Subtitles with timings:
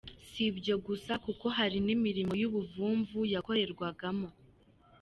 [0.29, 4.27] Si ibyo gusa kuko hari n’imirimo y’ubuvumvu yakorerwagamo.